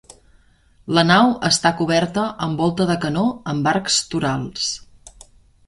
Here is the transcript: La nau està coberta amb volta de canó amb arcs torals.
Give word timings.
La 0.97 1.03
nau 1.09 1.29
està 1.49 1.73
coberta 1.83 2.25
amb 2.47 2.65
volta 2.65 2.89
de 2.93 2.97
canó 3.05 3.29
amb 3.55 3.73
arcs 3.75 4.01
torals. 4.17 4.75